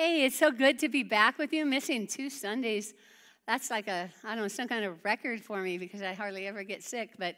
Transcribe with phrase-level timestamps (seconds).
[0.00, 1.66] Hey, it's so good to be back with you.
[1.66, 2.94] Missing two Sundays.
[3.48, 6.46] That's like a, I don't know, some kind of record for me because I hardly
[6.46, 7.14] ever get sick.
[7.18, 7.34] But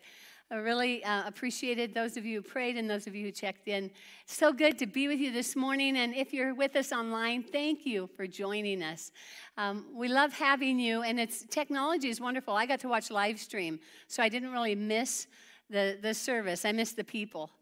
[0.50, 3.66] I really uh, appreciated those of you who prayed and those of you who checked
[3.66, 3.90] in.
[4.26, 5.96] So good to be with you this morning.
[5.96, 9.10] And if you're with us online, thank you for joining us.
[9.56, 12.52] Um, we love having you, and it's technology is wonderful.
[12.52, 15.28] I got to watch live stream, so I didn't really miss
[15.70, 16.66] the, the service.
[16.66, 17.52] I missed the people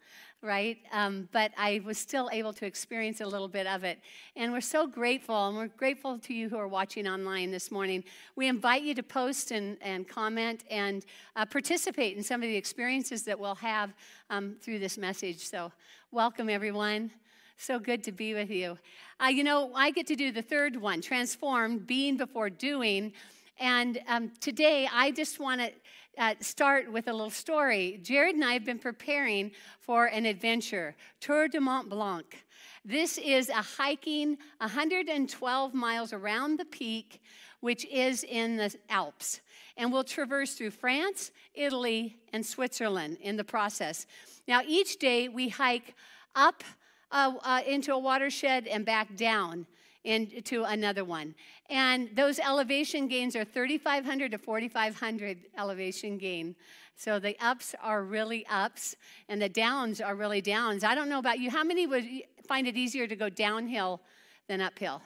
[0.42, 0.78] right?
[0.92, 3.98] Um, but I was still able to experience a little bit of it.
[4.36, 8.04] And we're so grateful, and we're grateful to you who are watching online this morning.
[8.36, 12.56] We invite you to post and, and comment and uh, participate in some of the
[12.56, 13.92] experiences that we'll have
[14.30, 15.40] um, through this message.
[15.40, 15.72] So,
[16.12, 17.10] welcome, everyone.
[17.56, 18.78] So good to be with you.
[19.20, 23.12] Uh, you know, I get to do the third one transform, being before doing.
[23.58, 25.72] And um, today, I just want to
[26.18, 28.00] uh, start with a little story.
[28.02, 32.44] Jared and I have been preparing for an adventure, Tour de Mont Blanc.
[32.84, 37.22] This is a hiking 112 miles around the peak,
[37.60, 39.40] which is in the Alps.
[39.76, 44.06] And we'll traverse through France, Italy, and Switzerland in the process.
[44.48, 45.94] Now, each day we hike
[46.34, 46.64] up
[47.12, 49.66] uh, uh, into a watershed and back down
[50.04, 51.34] into another one.
[51.68, 56.54] And those elevation gains are 3,500 to 4,500 elevation gain.
[56.96, 58.96] So the ups are really ups
[59.28, 60.82] and the downs are really downs.
[60.82, 61.50] I don't know about you.
[61.50, 62.04] How many would
[62.46, 64.00] find it easier to go downhill
[64.48, 65.02] than uphill?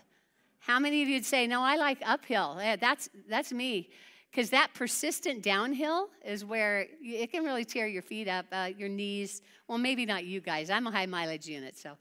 [0.60, 2.56] How many of you'd say, no, I like uphill?
[2.60, 3.90] Yeah, that's, that's me.
[4.30, 8.88] Because that persistent downhill is where it can really tear your feet up, uh, your
[8.88, 9.42] knees.
[9.68, 10.70] Well, maybe not you guys.
[10.70, 11.98] I'm a high mileage unit, so.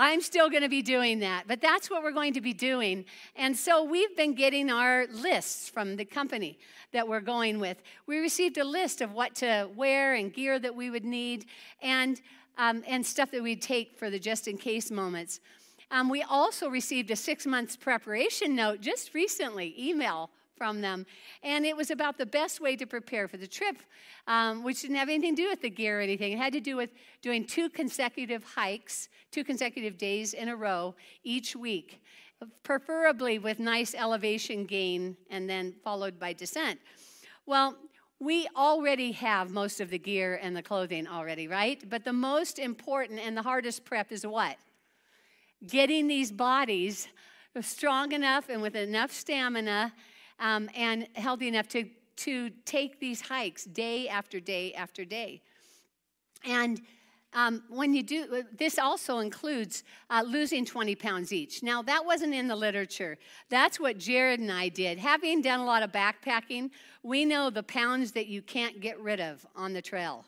[0.00, 3.04] I'm still going to be doing that, but that's what we're going to be doing.
[3.34, 6.56] And so we've been getting our lists from the company
[6.92, 7.82] that we're going with.
[8.06, 11.46] We received a list of what to wear and gear that we would need
[11.82, 12.20] and,
[12.58, 15.40] um, and stuff that we'd take for the just in case moments.
[15.90, 21.06] Um, we also received a six months preparation note just recently, email from them.
[21.42, 23.76] And it was about the best way to prepare for the trip,
[24.26, 26.32] um, which didn't have anything to do with the gear or anything.
[26.32, 26.90] It had to do with
[27.22, 32.02] doing two consecutive hikes, two consecutive days in a row each week,
[32.62, 36.80] preferably with nice elevation gain and then followed by descent.
[37.46, 37.76] Well,
[38.20, 41.88] we already have most of the gear and the clothing already, right?
[41.88, 44.56] But the most important and the hardest prep is what?
[45.64, 47.08] Getting these bodies
[47.60, 49.92] strong enough and with enough stamina
[50.40, 51.84] um, and healthy enough to,
[52.16, 55.42] to take these hikes day after day after day.
[56.44, 56.80] And
[57.34, 61.62] um, when you do, this also includes uh, losing 20 pounds each.
[61.62, 63.18] Now, that wasn't in the literature.
[63.50, 64.98] That's what Jared and I did.
[64.98, 66.70] Having done a lot of backpacking,
[67.02, 70.24] we know the pounds that you can't get rid of on the trail.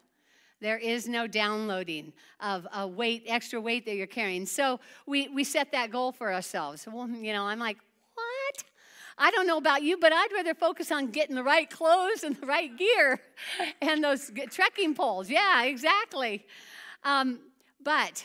[0.61, 4.45] There is no downloading of a weight, extra weight that you're carrying.
[4.45, 6.87] So we, we set that goal for ourselves.
[6.91, 7.79] Well, you know, I'm like,
[9.23, 12.35] I don't know about you, but I'd rather focus on getting the right clothes and
[12.37, 13.21] the right gear
[13.83, 15.29] and those trekking poles.
[15.29, 16.47] Yeah, exactly.
[17.05, 17.41] Um,
[17.85, 18.25] but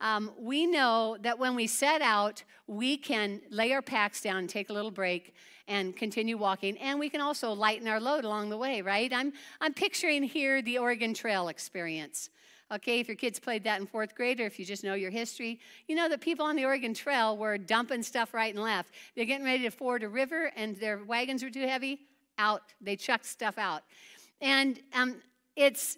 [0.00, 4.70] um, we know that when we set out, we can lay our packs down, take
[4.70, 5.34] a little break,
[5.66, 6.78] and continue walking.
[6.78, 9.12] And we can also lighten our load along the way, right?
[9.12, 12.30] I'm, I'm picturing here the Oregon Trail experience.
[12.70, 15.10] Okay, if your kids played that in fourth grade or if you just know your
[15.10, 18.90] history, you know that people on the Oregon Trail were dumping stuff right and left.
[19.16, 22.00] They're getting ready to ford a river and their wagons were too heavy,
[22.36, 22.62] out.
[22.80, 23.84] They chucked stuff out.
[24.40, 25.16] And um,
[25.56, 25.96] it's,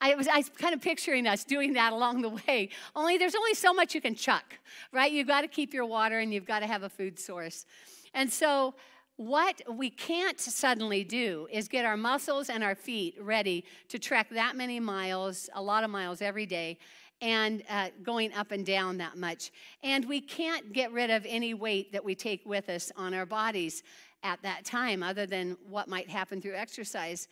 [0.00, 2.68] I was, I was kind of picturing us doing that along the way.
[2.94, 4.58] Only there's only so much you can chuck,
[4.92, 5.10] right?
[5.10, 7.64] You've got to keep your water and you've got to have a food source.
[8.12, 8.74] And so
[9.16, 14.28] what we can't suddenly do is get our muscles and our feet ready to trek
[14.30, 16.78] that many miles, a lot of miles every day,
[17.22, 19.50] and uh, going up and down that much.
[19.82, 23.24] And we can't get rid of any weight that we take with us on our
[23.24, 23.82] bodies
[24.22, 27.26] at that time, other than what might happen through exercise.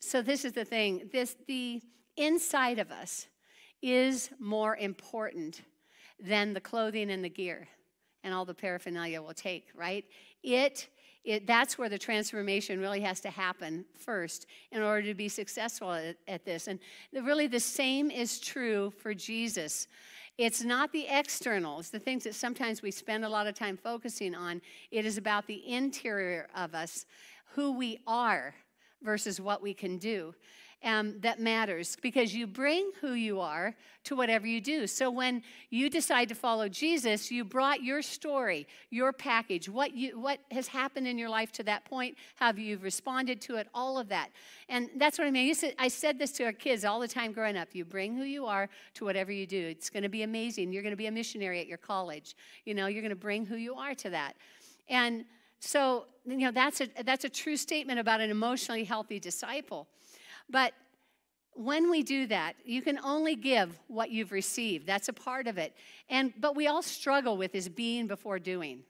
[0.00, 1.80] So this is the thing: this the
[2.18, 3.28] inside of us
[3.80, 5.62] is more important
[6.20, 7.68] than the clothing and the gear
[8.24, 10.04] and all the paraphernalia we'll take, right?
[10.42, 10.88] It,
[11.24, 15.92] it, that's where the transformation really has to happen first in order to be successful
[15.92, 16.66] at, at this.
[16.66, 16.80] And
[17.12, 19.86] the, really, the same is true for Jesus.
[20.38, 24.34] It's not the externals, the things that sometimes we spend a lot of time focusing
[24.34, 24.60] on.
[24.90, 27.06] It is about the interior of us,
[27.54, 28.54] who we are
[29.02, 30.34] versus what we can do.
[30.84, 33.74] Um, that matters because you bring who you are
[34.04, 34.86] to whatever you do.
[34.86, 40.18] So when you decide to follow Jesus, you brought your story, your package, what you
[40.18, 43.98] what has happened in your life to that point, how you've responded to it, all
[43.98, 44.30] of that.
[44.68, 45.54] And that's what I mean.
[45.78, 47.68] I said this to our kids all the time growing up.
[47.72, 49.68] You bring who you are to whatever you do.
[49.68, 50.72] It's going to be amazing.
[50.72, 52.34] You're going to be a missionary at your college.
[52.64, 54.34] You know, you're going to bring who you are to that.
[54.88, 55.24] And
[55.60, 59.86] so, you know, that's a that's a true statement about an emotionally healthy disciple.
[60.48, 60.72] But
[61.54, 64.86] when we do that, you can only give what you've received.
[64.86, 65.74] That's a part of it.
[66.08, 68.82] And but we all struggle with is being before doing.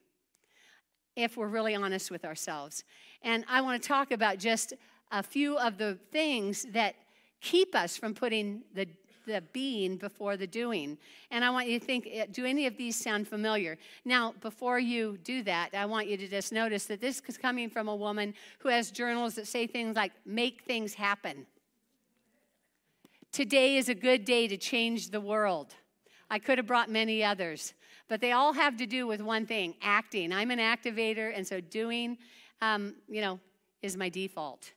[1.16, 2.84] If we're really honest with ourselves.
[3.22, 4.72] And I want to talk about just
[5.10, 6.94] a few of the things that
[7.42, 8.86] keep us from putting the
[9.24, 10.98] the being before the doing.
[11.30, 13.78] And I want you to think eh, do any of these sound familiar?
[14.04, 17.70] Now, before you do that, I want you to just notice that this is coming
[17.70, 21.46] from a woman who has journals that say things like, make things happen.
[23.32, 25.74] Today is a good day to change the world.
[26.28, 27.74] I could have brought many others,
[28.08, 30.32] but they all have to do with one thing acting.
[30.32, 32.18] I'm an activator, and so doing,
[32.60, 33.40] um, you know,
[33.80, 34.72] is my default.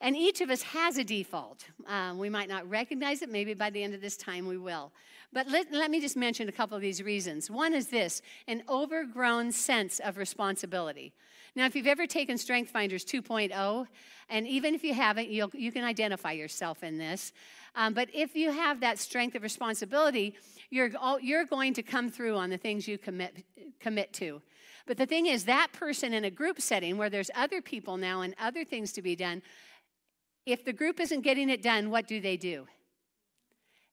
[0.00, 1.66] And each of us has a default.
[1.86, 3.30] Um, we might not recognize it.
[3.30, 4.92] Maybe by the end of this time we will.
[5.32, 7.50] But let, let me just mention a couple of these reasons.
[7.50, 11.12] One is this an overgrown sense of responsibility.
[11.54, 13.86] Now, if you've ever taken Strength Finders 2.0,
[14.28, 17.32] and even if you haven't, you you can identify yourself in this.
[17.74, 20.36] Um, but if you have that strength of responsibility,
[20.70, 23.44] you're, you're going to come through on the things you commit,
[23.80, 24.40] commit to.
[24.86, 28.22] But the thing is, that person in a group setting where there's other people now
[28.22, 29.42] and other things to be done,
[30.46, 32.66] if the group isn't getting it done, what do they do?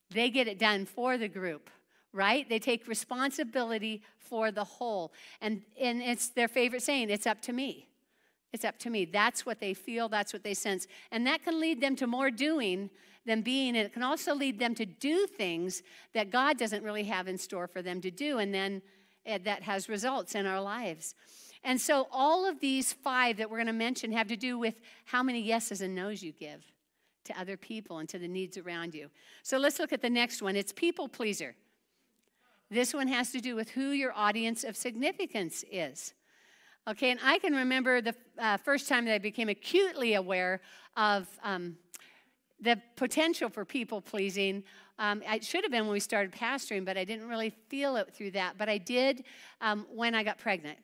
[0.10, 1.70] They get it done for the group
[2.18, 2.50] right?
[2.50, 5.14] They take responsibility for the whole.
[5.40, 7.88] And, and it's their favorite saying, it's up to me.
[8.52, 9.06] It's up to me.
[9.06, 10.88] That's what they feel, that's what they sense.
[11.12, 12.90] And that can lead them to more doing
[13.26, 13.78] than being.
[13.78, 15.84] And it can also lead them to do things
[16.14, 18.40] that God doesn't really have in store for them to do.
[18.40, 18.82] And then
[19.26, 21.14] eh, that has results in our lives.
[21.68, 24.76] And so, all of these five that we're going to mention have to do with
[25.04, 26.64] how many yeses and nos you give
[27.26, 29.10] to other people and to the needs around you.
[29.44, 31.56] So, let's look at the next one it's people pleaser.
[32.72, 36.14] This one has to do with who your audience of significance is.
[36.88, 40.62] Okay, and I can remember the uh, first time that I became acutely aware
[40.96, 41.76] of um,
[42.62, 44.64] the potential for people pleasing.
[45.00, 48.14] Um, it should have been when we started pastoring, but I didn't really feel it
[48.14, 48.58] through that.
[48.58, 49.26] But I did
[49.60, 50.78] um, when I got pregnant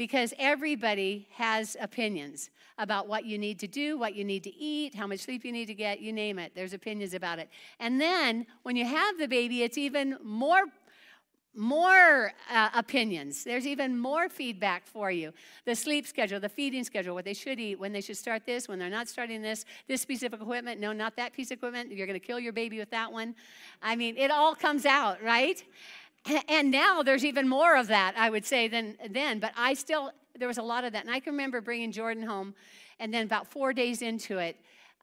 [0.00, 2.48] because everybody has opinions
[2.78, 5.52] about what you need to do, what you need to eat, how much sleep you
[5.52, 6.52] need to get, you name it.
[6.54, 7.50] There's opinions about it.
[7.78, 10.62] And then when you have the baby, it's even more
[11.54, 13.42] more uh, opinions.
[13.42, 15.32] There's even more feedback for you.
[15.64, 18.68] The sleep schedule, the feeding schedule, what they should eat, when they should start this,
[18.68, 21.90] when they're not starting this, this piece of equipment, no, not that piece of equipment.
[21.90, 23.34] You're going to kill your baby with that one.
[23.82, 25.62] I mean, it all comes out, right?
[26.48, 29.40] And now there's even more of that, I would say, than then.
[29.40, 31.04] But I still, there was a lot of that.
[31.04, 32.54] And I can remember bringing Jordan home,
[32.98, 34.56] and then about four days into it,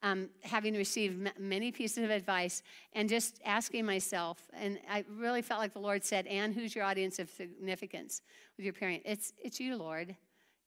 [0.04, 2.62] um, having received many pieces of advice
[2.92, 6.84] and just asking myself, and I really felt like the Lord said, Anne, who's your
[6.84, 8.22] audience of significance
[8.56, 9.02] with your parent?
[9.04, 10.14] It's, it's you, Lord.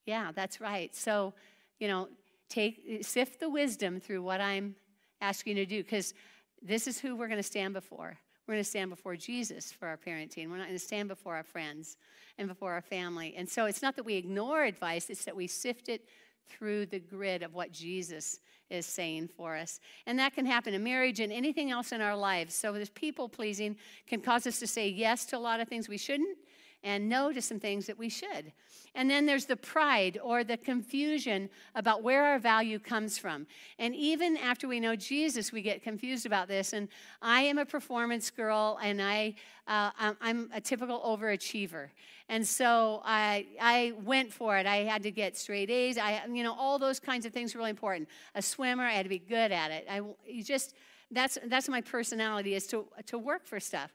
[0.06, 0.94] Yeah, that's right.
[0.94, 1.34] So,
[1.80, 2.10] you know,
[2.50, 4.76] take sift the wisdom through what I'm
[5.22, 6.14] asking you to do, because
[6.62, 8.18] this is who we're going to stand before.
[8.52, 10.50] We're going to stand before Jesus for our parenting.
[10.50, 11.96] We're not going to stand before our friends
[12.38, 13.34] and before our family.
[13.38, 16.10] And so it's not that we ignore advice, it's that we sift it
[16.50, 19.80] through the grid of what Jesus is saying for us.
[20.06, 22.54] And that can happen in marriage and anything else in our lives.
[22.54, 25.88] So, this people pleasing can cause us to say yes to a lot of things
[25.88, 26.38] we shouldn't
[26.84, 28.52] and no to some things that we should.
[28.94, 33.48] And then there's the pride or the confusion about where our value comes from.
[33.80, 36.74] And even after we know Jesus, we get confused about this.
[36.74, 36.90] And
[37.22, 39.36] I am a performance girl, and I,
[39.68, 41.90] uh, I'm a typical overachiever.
[42.28, 44.66] And so I, I went for it.
[44.66, 45.98] I had to get straight A's.
[45.98, 48.10] I, you know, all those kinds of things are really important.
[48.36, 49.86] A swimmer, I had to be good at it.
[49.90, 50.76] I you just
[51.12, 53.94] that's that's my personality is to to work for stuff.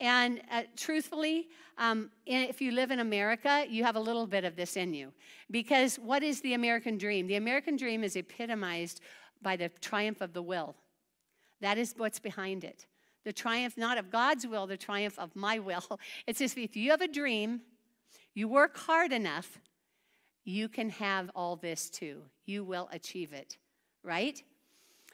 [0.00, 4.54] And uh, truthfully, um, if you live in America, you have a little bit of
[4.54, 5.12] this in you.
[5.50, 7.26] Because what is the American dream?
[7.26, 9.00] The American dream is epitomized
[9.42, 10.76] by the triumph of the will.
[11.60, 12.86] That is what's behind it.
[13.24, 16.00] The triumph not of God's will, the triumph of my will.
[16.26, 17.62] It's just if you have a dream,
[18.34, 19.58] you work hard enough,
[20.44, 22.22] you can have all this too.
[22.46, 23.58] You will achieve it,
[24.02, 24.42] right?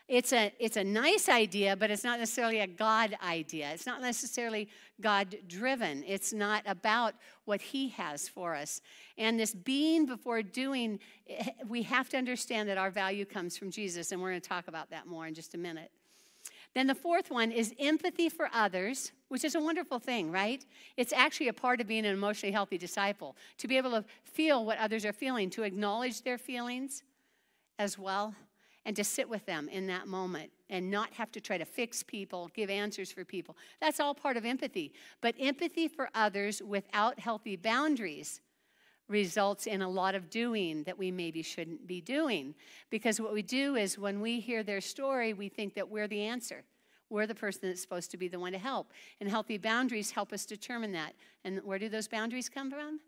[0.06, 3.70] It's a, it's a nice idea, but it's not necessarily a God idea.
[3.72, 4.68] It's not necessarily
[5.00, 6.04] God driven.
[6.06, 7.14] It's not about
[7.46, 8.82] what He has for us.
[9.16, 13.70] And this being before doing, eh, we have to understand that our value comes from
[13.70, 15.90] Jesus, and we're going to talk about that more in just a minute.
[16.74, 20.66] Then the fourth one is empathy for others, which is a wonderful thing, right?
[20.98, 24.66] It's actually a part of being an emotionally healthy disciple, to be able to feel
[24.66, 27.04] what others are feeling, to acknowledge their feelings
[27.78, 28.34] as well
[28.84, 32.02] and to sit with them in that moment and not have to try to fix
[32.02, 33.56] people, give answers for people.
[33.80, 34.92] That's all part of empathy.
[35.20, 38.40] But empathy for others without healthy boundaries
[39.08, 42.54] results in a lot of doing that we maybe shouldn't be doing.
[42.90, 46.22] Because what we do is when we hear their story, we think that we're the
[46.22, 46.64] answer.
[47.10, 48.92] We're the person that's supposed to be the one to help.
[49.20, 51.14] And healthy boundaries help us determine that.
[51.44, 53.00] And where do those boundaries come from?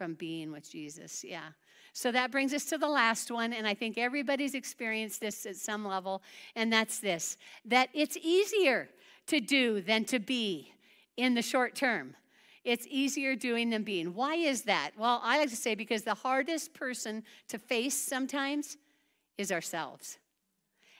[0.00, 1.50] From being with Jesus, yeah.
[1.92, 5.56] So that brings us to the last one, and I think everybody's experienced this at
[5.56, 6.22] some level,
[6.56, 8.88] and that's this that it's easier
[9.26, 10.72] to do than to be
[11.18, 12.16] in the short term.
[12.64, 14.14] It's easier doing than being.
[14.14, 14.92] Why is that?
[14.96, 18.78] Well, I like to say because the hardest person to face sometimes
[19.36, 20.16] is ourselves.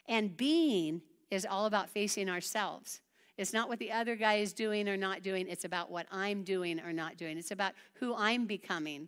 [0.07, 3.00] And being is all about facing ourselves.
[3.37, 6.43] It's not what the other guy is doing or not doing, it's about what I'm
[6.43, 7.37] doing or not doing.
[7.37, 9.07] It's about who I'm becoming.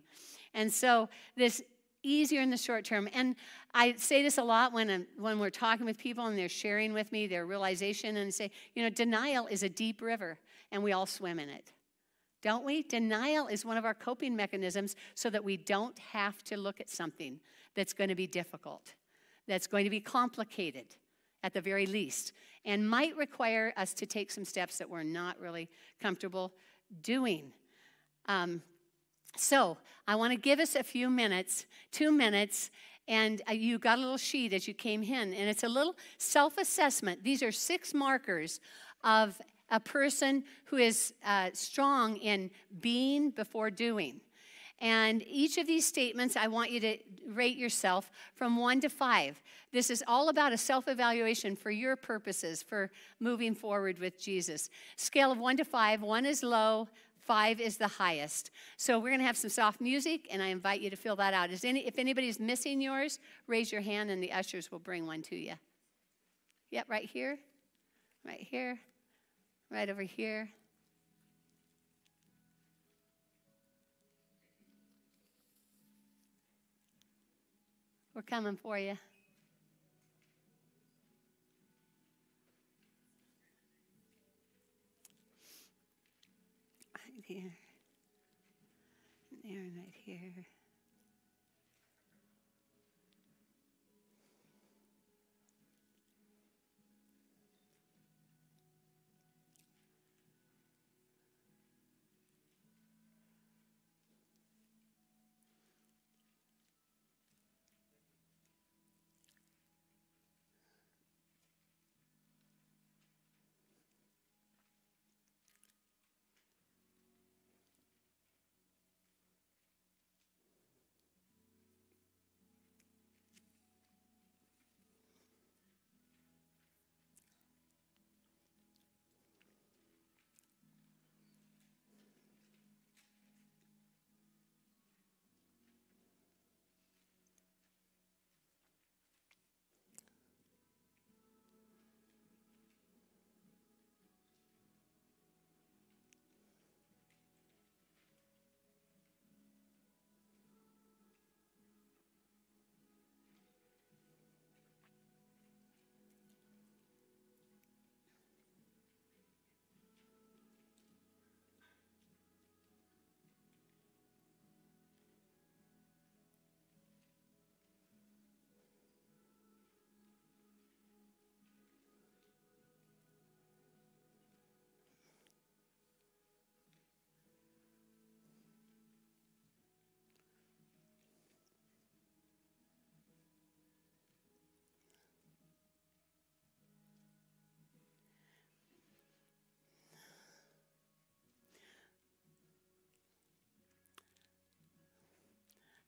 [0.54, 1.62] And so, this
[2.04, 3.08] easier in the short term.
[3.12, 3.34] And
[3.72, 6.92] I say this a lot when, I'm, when we're talking with people and they're sharing
[6.92, 10.38] with me their realization and say, you know, denial is a deep river
[10.70, 11.72] and we all swim in it.
[12.42, 12.82] Don't we?
[12.82, 16.90] Denial is one of our coping mechanisms so that we don't have to look at
[16.90, 17.40] something
[17.74, 18.94] that's going to be difficult,
[19.48, 20.96] that's going to be complicated
[21.44, 22.32] at the very least,
[22.64, 25.68] and might require us to take some steps that we're not really
[26.00, 26.52] comfortable
[27.02, 27.52] doing.
[28.26, 28.62] Um,
[29.36, 29.76] so
[30.08, 32.70] I want to give us a few minutes, two minutes,
[33.06, 35.94] and uh, you got a little sheet as you came in, and it's a little
[36.16, 37.22] self assessment.
[37.22, 38.60] These are six markers
[39.04, 39.38] of
[39.70, 44.22] a person who is uh, strong in being before doing.
[44.80, 49.40] And each of these statements, I want you to rate yourself from one to five.
[49.72, 52.90] This is all about a self evaluation for your purposes for
[53.20, 54.68] moving forward with Jesus.
[54.96, 56.88] Scale of one to five one is low,
[57.24, 58.50] Five is the highest.
[58.76, 61.32] So we're going to have some soft music, and I invite you to fill that
[61.32, 61.50] out.
[61.50, 65.22] Is any, if anybody's missing yours, raise your hand, and the ushers will bring one
[65.22, 65.54] to you.
[66.70, 67.38] Yep, right here,
[68.26, 68.78] right here,
[69.70, 70.50] right over here.
[78.14, 78.96] We're coming for you.
[87.26, 87.52] here,
[89.30, 90.53] and Aaron right here.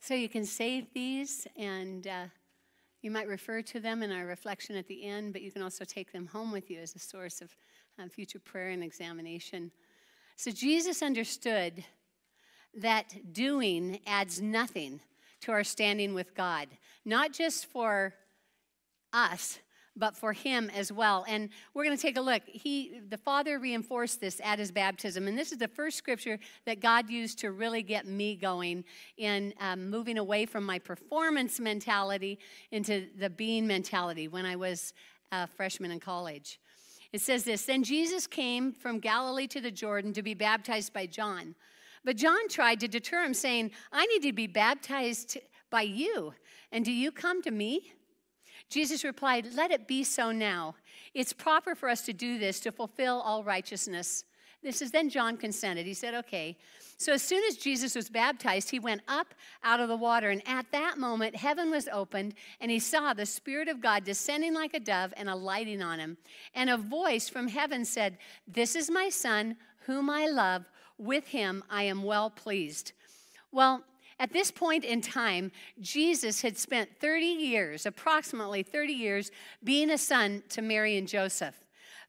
[0.07, 2.27] So you can save these and uh,
[3.03, 5.85] you might refer to them in our reflection at the end, but you can also
[5.85, 7.57] take them home with you as a source of
[7.99, 9.73] uh, future prayer and examination.
[10.37, 11.85] So Jesus understood
[12.73, 15.01] that doing adds nothing
[15.41, 16.69] to our standing with God,
[17.05, 18.15] not just for
[19.13, 19.59] us,
[19.97, 21.25] but for him as well.
[21.26, 22.43] And we're going to take a look.
[22.47, 25.26] He, the Father reinforced this at his baptism.
[25.26, 28.85] And this is the first scripture that God used to really get me going
[29.17, 32.38] in um, moving away from my performance mentality
[32.71, 34.93] into the being mentality when I was
[35.33, 36.61] a freshman in college.
[37.12, 41.07] It says this Then Jesus came from Galilee to the Jordan to be baptized by
[41.07, 41.55] John.
[42.05, 45.38] But John tried to deter him, saying, I need to be baptized
[45.71, 46.35] by you,
[46.71, 47.93] and do you come to me?
[48.69, 50.75] Jesus replied, Let it be so now.
[51.15, 54.25] It's proper for us to do this to fulfill all righteousness.
[54.63, 55.87] This is then John consented.
[55.87, 56.57] He said, Okay.
[56.99, 60.31] So as soon as Jesus was baptized, he went up out of the water.
[60.31, 64.55] And at that moment, heaven was opened, and he saw the Spirit of God descending
[64.55, 66.17] like a dove and alighting on him.
[66.55, 68.17] And a voice from heaven said,
[68.49, 70.65] This is my Son, whom I love.
[70.99, 72.93] With him I am well pleased.
[73.53, 73.85] Well,
[74.19, 79.31] at this point in time, Jesus had spent 30 years, approximately 30 years,
[79.63, 81.55] being a son to Mary and Joseph,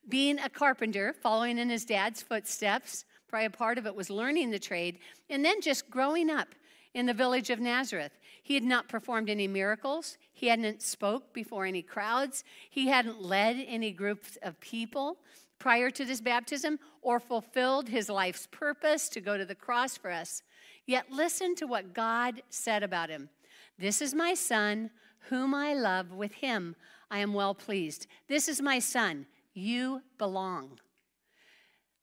[0.07, 3.03] being a carpenter, following in his dad's footsteps.
[3.27, 4.99] Probably a part of it was learning the trade,
[5.29, 6.47] and then just growing up
[6.93, 8.17] in the village of Nazareth.
[8.41, 10.17] He had not performed any miracles.
[10.31, 12.45] He hadn't spoke before any crowds.
[12.69, 15.17] He hadn't led any groups of people
[15.59, 20.09] prior to this baptism or fulfilled his life's purpose to go to the cross for
[20.09, 20.41] us.
[20.87, 23.29] Yet listen to what God said about him.
[23.77, 24.89] This is my son,
[25.29, 26.13] whom I love.
[26.13, 26.75] With him
[27.11, 28.07] I am well pleased.
[28.27, 29.27] This is my son.
[29.53, 30.79] You belong.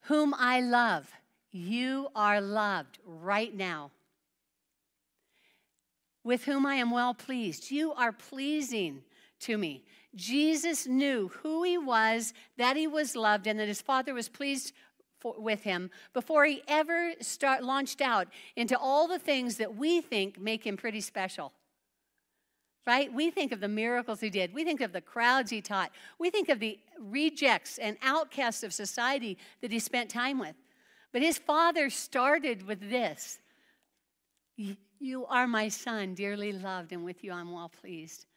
[0.01, 1.11] Whom I love.
[1.51, 3.91] You are loved right now.
[6.23, 7.71] With whom I am well pleased.
[7.71, 9.01] You are pleasing
[9.41, 9.83] to me.
[10.15, 14.73] Jesus knew who he was, that he was loved, and that his father was pleased
[15.37, 20.39] with him before he ever start, launched out into all the things that we think
[20.39, 21.51] make him pretty special.
[22.85, 23.11] Right?
[23.11, 24.53] We think of the miracles he did.
[24.53, 25.91] We think of the crowds he taught.
[26.19, 30.55] We think of the rejects and outcasts of society that he spent time with.
[31.11, 33.39] But his father started with this
[34.99, 38.27] You are my son, dearly loved, and with you I'm well pleased.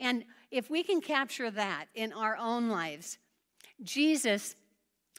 [0.00, 3.18] And if we can capture that in our own lives,
[3.82, 4.54] Jesus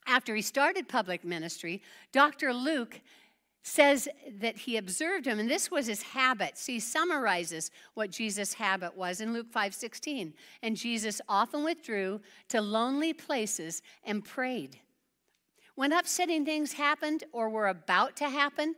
[0.08, 2.54] after he started public ministry, Dr.
[2.54, 3.02] Luke
[3.64, 4.08] says
[4.40, 6.58] that he observed him and this was his habit.
[6.58, 12.62] So he summarizes what jesus habit was in luke 5.16 and jesus often withdrew to
[12.62, 14.80] lonely places and prayed.
[15.76, 18.76] When upsetting things happened or were about to happen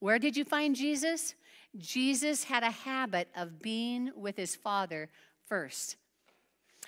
[0.00, 1.34] where did you find jesus?
[1.76, 5.10] Jesus had a habit of being with his father
[5.46, 5.96] first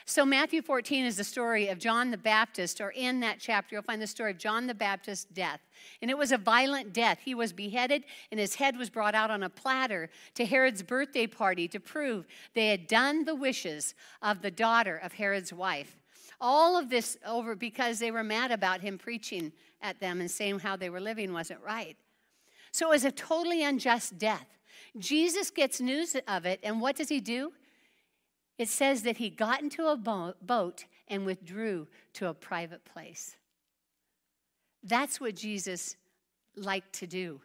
[0.06, 3.82] so, Matthew 14 is the story of John the Baptist, or in that chapter, you'll
[3.82, 5.60] find the story of John the Baptist's death.
[6.02, 7.20] And it was a violent death.
[7.24, 11.26] He was beheaded, and his head was brought out on a platter to Herod's birthday
[11.26, 15.96] party to prove they had done the wishes of the daughter of Herod's wife.
[16.38, 20.58] All of this over because they were mad about him preaching at them and saying
[20.58, 21.96] how they were living wasn't right.
[22.72, 24.48] So, it was a totally unjust death.
[24.98, 27.52] Jesus gets news of it, and what does he do?
[28.58, 33.36] It says that he got into a boat and withdrew to a private place.
[34.82, 35.96] That's what Jesus
[36.56, 37.40] liked to do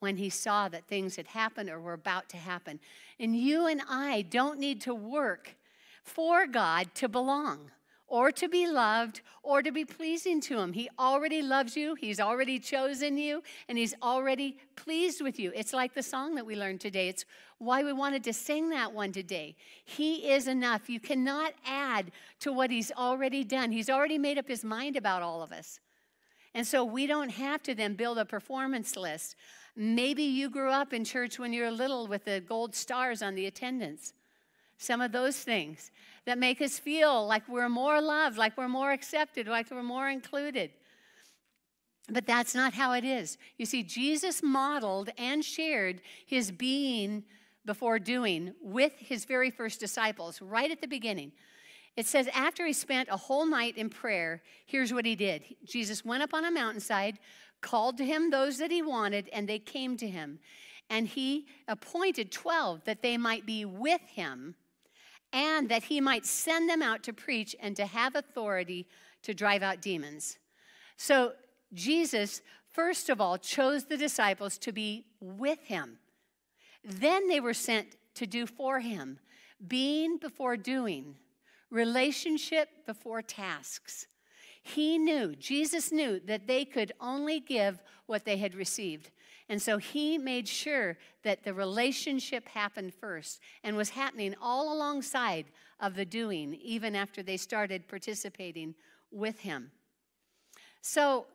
[0.00, 2.80] when he saw that things had happened or were about to happen.
[3.18, 5.56] And you and I don't need to work
[6.02, 7.70] for God to belong
[8.08, 10.72] or to be loved or to be pleasing to him.
[10.72, 15.52] He already loves you, he's already chosen you, and he's already pleased with you.
[15.54, 17.08] It's like the song that we learned today.
[17.08, 17.24] It's
[17.58, 19.56] why we wanted to sing that one today.
[19.84, 20.88] He is enough.
[20.88, 23.72] You cannot add to what he's already done.
[23.72, 25.80] He's already made up his mind about all of us.
[26.54, 29.36] And so we don't have to then build a performance list.
[29.76, 33.34] Maybe you grew up in church when you were little with the gold stars on
[33.34, 34.14] the attendance.
[34.78, 35.90] Some of those things
[36.26, 40.08] that make us feel like we're more loved, like we're more accepted, like we're more
[40.08, 40.70] included.
[42.08, 43.38] But that's not how it is.
[43.56, 47.24] You see, Jesus modeled and shared his being
[47.64, 51.32] before doing with his very first disciples right at the beginning.
[51.96, 56.04] It says, after he spent a whole night in prayer, here's what he did Jesus
[56.04, 57.18] went up on a mountainside,
[57.60, 60.38] called to him those that he wanted, and they came to him.
[60.88, 64.54] And he appointed 12 that they might be with him
[65.36, 68.86] and that he might send them out to preach and to have authority
[69.22, 70.38] to drive out demons.
[70.96, 71.32] So,
[71.74, 72.40] Jesus,
[72.72, 75.98] first of all, chose the disciples to be with him.
[76.82, 79.18] Then they were sent to do for him,
[79.68, 81.16] being before doing,
[81.70, 84.06] relationship before tasks.
[84.62, 89.10] He knew, Jesus knew, that they could only give what they had received.
[89.48, 95.46] And so he made sure that the relationship happened first and was happening all alongside
[95.78, 98.74] of the doing, even after they started participating
[99.10, 99.70] with him.
[100.80, 101.26] So,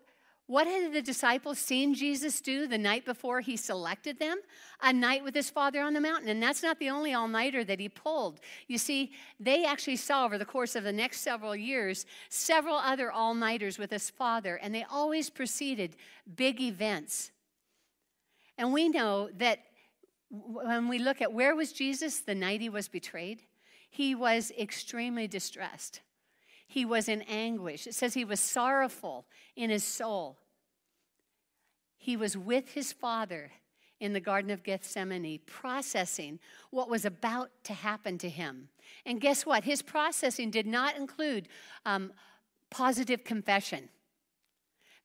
[0.48, 4.38] what had the disciples seen Jesus do the night before he selected them?
[4.82, 6.28] A night with his Father on the mountain.
[6.28, 8.42] And that's not the only all nighter that he pulled.
[8.68, 13.10] You see, they actually saw over the course of the next several years several other
[13.10, 15.96] all nighters with his Father, and they always preceded
[16.36, 17.32] big events.
[18.58, 19.60] And we know that
[20.30, 23.42] when we look at where was Jesus the night he was betrayed,
[23.90, 26.02] he was extremely distressed.
[26.68, 27.86] He was in anguish.
[27.86, 29.26] It says he was sorrowful
[29.58, 30.38] in his soul.
[31.98, 33.52] He was with his father
[34.00, 36.40] in the Garden of Gethsemane, processing
[36.72, 38.70] what was about to happen to him.
[39.06, 39.66] And guess what?
[39.66, 41.48] His processing did not include
[41.86, 42.14] um,
[42.72, 43.90] positive confession.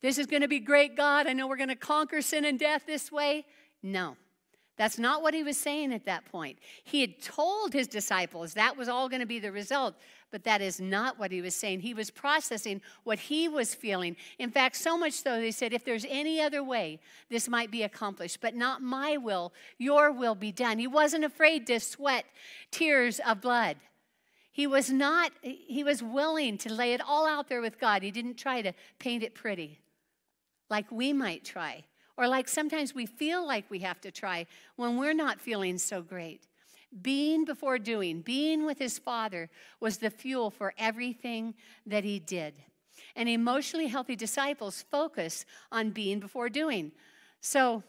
[0.03, 1.27] This is going to be great, God.
[1.27, 3.45] I know we're going to conquer sin and death this way.
[3.83, 4.17] No.
[4.77, 6.59] That's not what he was saying at that point.
[6.85, 9.95] He had told his disciples that was all going to be the result,
[10.31, 11.81] but that is not what he was saying.
[11.81, 14.17] He was processing what he was feeling.
[14.39, 17.85] In fact, so much so, they said, if there's any other way, this might be
[17.85, 20.79] accomplished, but not my will, your will be done.
[20.79, 22.27] He wasn't afraid to sweat
[22.71, 23.79] tears of blood.
[24.53, 28.03] He was not, he was willing to lay it all out there with God.
[28.03, 29.79] He didn't try to paint it pretty
[30.69, 31.85] like we might try
[32.17, 36.03] or like sometimes we feel like we have to try when we're not feeling so
[36.03, 36.47] great.
[37.03, 39.51] Being before doing, being with his father
[39.81, 42.55] was the fuel for everything that he did.
[43.15, 46.93] And emotionally healthy disciples focus on being before doing.
[47.41, 47.83] So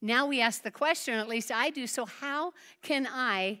[0.00, 3.60] now we ask the question, at least I do so, how can I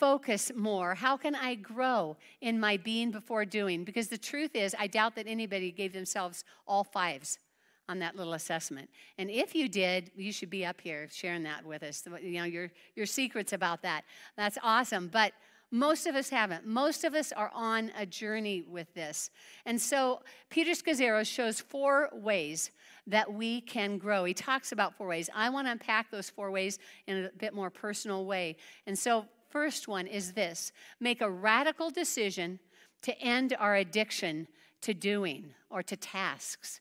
[0.00, 0.94] focus more?
[0.94, 3.84] How can I grow in my being before doing?
[3.84, 7.38] Because the truth is, I doubt that anybody gave themselves all fives
[7.86, 8.88] on that little assessment.
[9.18, 12.02] And if you did, you should be up here sharing that with us.
[12.22, 14.04] You know, your, your secrets about that.
[14.36, 15.08] That's awesome.
[15.12, 15.32] But
[15.70, 16.66] most of us haven't.
[16.66, 19.30] Most of us are on a journey with this.
[19.66, 22.70] And so Peter Scazzero shows four ways
[23.06, 24.24] that we can grow.
[24.24, 25.28] He talks about four ways.
[25.34, 28.56] I want to unpack those four ways in a bit more personal way.
[28.86, 32.58] And so, first one is this make a radical decision
[33.02, 34.46] to end our addiction
[34.82, 36.80] to doing or to tasks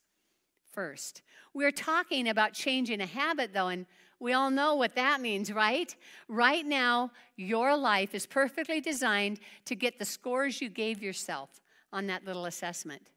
[0.72, 1.22] first.
[1.54, 3.86] We're talking about changing a habit, though, and
[4.20, 5.96] we all know what that means, right?
[6.28, 12.08] Right now, your life is perfectly designed to get the scores you gave yourself on
[12.08, 13.10] that little assessment.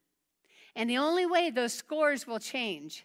[0.74, 3.04] And the only way those scores will change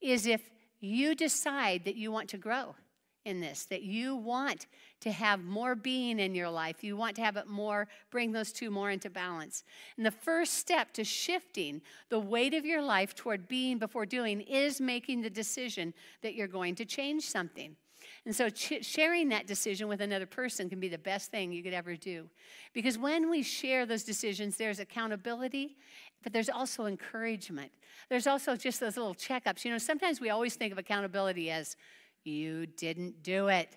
[0.00, 0.42] is if
[0.80, 2.74] you decide that you want to grow
[3.24, 4.66] in this, that you want
[5.00, 6.82] to have more being in your life.
[6.82, 9.64] You want to have it more, bring those two more into balance.
[9.96, 14.40] And the first step to shifting the weight of your life toward being before doing
[14.40, 17.76] is making the decision that you're going to change something.
[18.24, 21.72] And so, sharing that decision with another person can be the best thing you could
[21.72, 22.28] ever do.
[22.72, 25.76] Because when we share those decisions, there's accountability,
[26.22, 27.70] but there's also encouragement.
[28.08, 29.64] There's also just those little checkups.
[29.64, 31.76] You know, sometimes we always think of accountability as,
[32.24, 33.76] you didn't do it.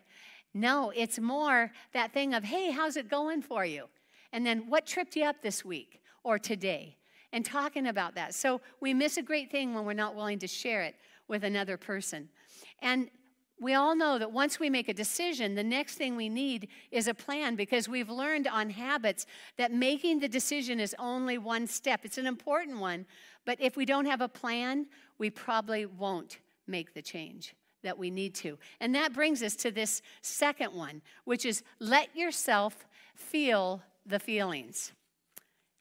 [0.53, 3.89] No, it's more that thing of, hey, how's it going for you?
[4.31, 6.97] And then what tripped you up this week or today?
[7.31, 8.35] And talking about that.
[8.35, 10.95] So we miss a great thing when we're not willing to share it
[11.27, 12.29] with another person.
[12.79, 13.09] And
[13.59, 17.07] we all know that once we make a decision, the next thing we need is
[17.07, 19.25] a plan because we've learned on habits
[19.57, 22.01] that making the decision is only one step.
[22.03, 23.05] It's an important one,
[23.45, 24.85] but if we don't have a plan,
[25.17, 28.57] we probably won't make the change that we need to.
[28.79, 34.91] And that brings us to this second one, which is let yourself feel the feelings.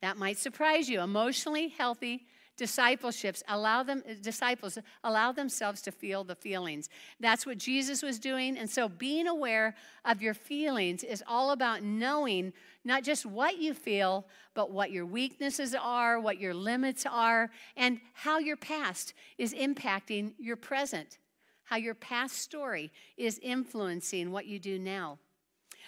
[0.00, 1.00] That might surprise you.
[1.00, 6.88] Emotionally healthy discipleships allow them disciples allow themselves to feel the feelings.
[7.18, 8.58] That's what Jesus was doing.
[8.58, 12.52] And so being aware of your feelings is all about knowing
[12.84, 18.00] not just what you feel, but what your weaknesses are, what your limits are, and
[18.12, 21.18] how your past is impacting your present
[21.64, 25.18] how your past story is influencing what you do now.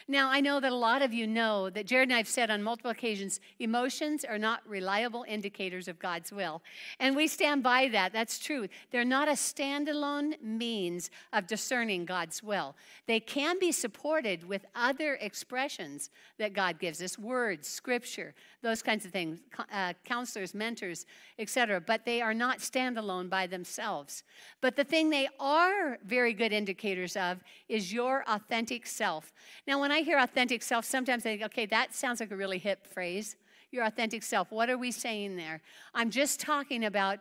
[0.07, 2.51] Now, I know that a lot of you know that Jared and I have said
[2.51, 6.63] on multiple occasions emotions are not reliable indicators of God's will.
[7.01, 8.13] And we stand by that.
[8.13, 8.69] That's true.
[8.91, 12.77] They're not a standalone means of discerning God's will.
[13.07, 19.05] They can be supported with other expressions that God gives us words, scripture, those kinds
[19.05, 19.41] of things,
[19.73, 21.07] uh, counselors, mentors,
[21.39, 21.81] etc.
[21.81, 24.23] But they are not standalone by themselves.
[24.61, 29.33] But the thing they are very good indicators of is your authentic self.
[29.67, 32.57] Now, when I hear authentic self, sometimes I think, okay, that sounds like a really
[32.57, 33.37] hip phrase.
[33.71, 34.51] your authentic self.
[34.51, 35.61] What are we saying there?
[35.93, 37.19] I'm just talking about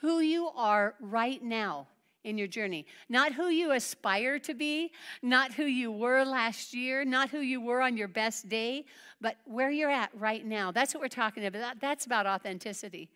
[0.00, 1.88] who you are right now
[2.22, 2.86] in your journey.
[3.08, 7.60] Not who you aspire to be, not who you were last year, not who you
[7.60, 8.84] were on your best day,
[9.20, 10.70] but where you're at right now.
[10.70, 11.80] That's what we're talking about.
[11.80, 13.10] That's about authenticity.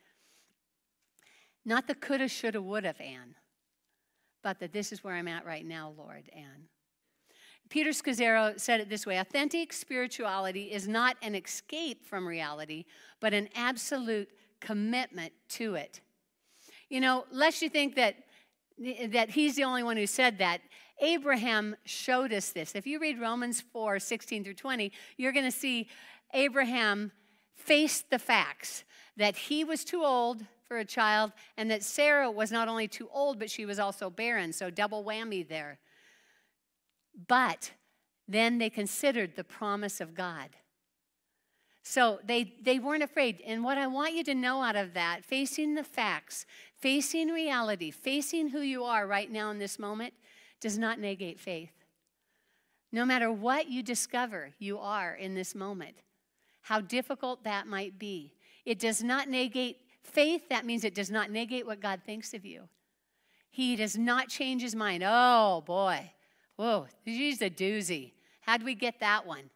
[1.64, 3.36] Not the coulda, shoulda, woulda, Anne,
[4.42, 6.66] but that this is where I'm at right now, Lord, Anne.
[7.74, 12.84] Peter Scazzero said it this way authentic spirituality is not an escape from reality,
[13.18, 14.28] but an absolute
[14.60, 16.00] commitment to it.
[16.88, 18.14] You know, lest you think that,
[19.08, 20.60] that he's the only one who said that,
[21.00, 22.76] Abraham showed us this.
[22.76, 25.88] If you read Romans 4 16 through 20, you're going to see
[26.32, 27.10] Abraham
[27.56, 28.84] face the facts
[29.16, 33.08] that he was too old for a child and that Sarah was not only too
[33.12, 34.52] old, but she was also barren.
[34.52, 35.80] So, double whammy there.
[37.28, 37.72] But
[38.26, 40.50] then they considered the promise of God.
[41.82, 43.42] So they, they weren't afraid.
[43.46, 46.46] And what I want you to know out of that, facing the facts,
[46.78, 50.14] facing reality, facing who you are right now in this moment,
[50.60, 51.72] does not negate faith.
[52.90, 55.96] No matter what you discover you are in this moment,
[56.62, 58.32] how difficult that might be,
[58.64, 60.48] it does not negate faith.
[60.48, 62.62] That means it does not negate what God thinks of you.
[63.50, 65.02] He does not change his mind.
[65.06, 66.12] Oh boy,
[66.56, 68.12] whoa, she's a doozy.
[68.40, 69.50] How'd we get that one?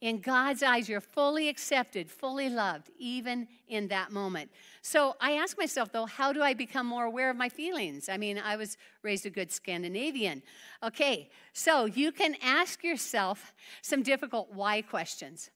[0.00, 4.50] In God's eyes, you're fully accepted, fully loved, even in that moment.
[4.82, 8.10] So I ask myself, though, how do I become more aware of my feelings?
[8.10, 10.42] I mean, I was raised a good Scandinavian.
[10.82, 15.50] Okay, so you can ask yourself some difficult why questions.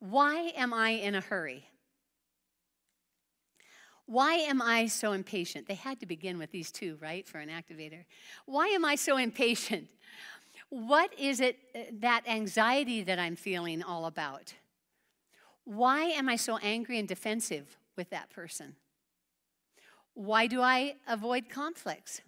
[0.00, 1.64] Why am I in a hurry?
[4.06, 5.66] Why am I so impatient?
[5.68, 8.04] They had to begin with these two, right, for an activator.
[8.46, 9.88] Why am I so impatient?
[10.68, 14.54] What is it, uh, that anxiety that I'm feeling all about?
[15.64, 18.76] Why am I so angry and defensive with that person?
[20.14, 22.20] Why do I avoid conflicts?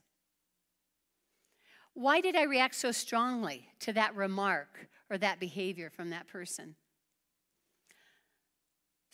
[1.94, 6.76] Why did I react so strongly to that remark or that behavior from that person?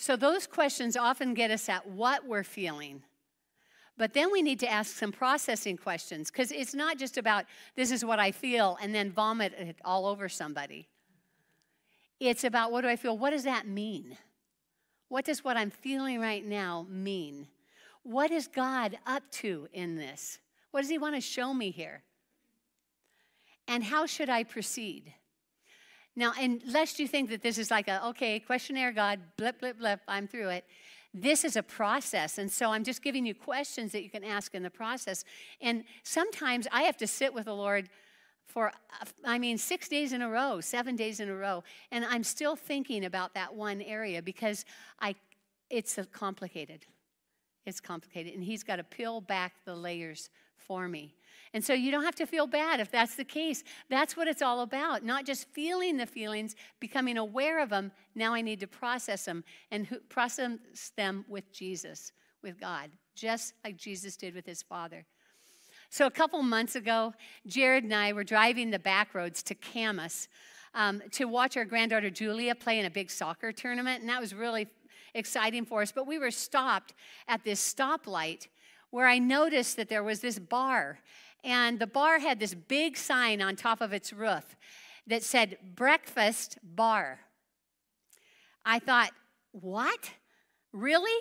[0.01, 3.03] So, those questions often get us at what we're feeling
[4.01, 7.45] but then we need to ask some processing questions because it's not just about
[7.77, 10.89] this is what I feel and then vomit it all over somebody.
[12.19, 13.19] It's about what do I feel?
[13.19, 14.17] What does that mean?
[15.11, 17.47] What does what I'm feeling right now mean?
[18.03, 20.39] What is God up to in this?
[20.71, 22.03] What does He want to show me here?
[23.69, 25.13] And how should I proceed?
[26.17, 30.01] Now, unless you think that this is like a, okay, questionnaire, God, blip, blip, blip,
[30.09, 30.65] I'm through it.
[31.13, 32.39] This is a process.
[32.39, 35.25] And so I'm just giving you questions that you can ask in the process.
[35.61, 37.89] And sometimes I have to sit with the Lord
[38.47, 38.73] for,
[39.25, 41.63] I mean, six days in a row, seven days in a row.
[41.91, 44.65] And I'm still thinking about that one area because
[45.01, 45.15] I,
[45.69, 46.87] it's complicated.
[47.67, 48.35] It's complicated.
[48.35, 50.31] And He's got to peel back the layers
[50.71, 51.13] for me.
[51.53, 53.65] And so you don't have to feel bad if that's the case.
[53.89, 55.05] That's what it's all about.
[55.05, 57.91] Not just feeling the feelings, becoming aware of them.
[58.15, 60.59] Now I need to process them and process
[60.97, 62.13] them with Jesus,
[62.45, 65.05] with God, just like Jesus did with his Father.
[65.89, 67.15] So a couple months ago,
[67.49, 70.29] Jared and I were driving the back roads to Camas
[70.73, 74.37] um, to watch our granddaughter Julia play in a big soccer tournament, and that was
[74.37, 74.69] really
[75.15, 75.91] exciting for us.
[75.91, 76.95] But we were stopped
[77.27, 78.47] at this stoplight
[78.91, 80.99] where I noticed that there was this bar,
[81.45, 84.57] and the bar had this big sign on top of its roof
[85.07, 87.21] that said breakfast bar.
[88.65, 89.11] I thought,
[89.53, 90.11] what?
[90.73, 91.19] Really?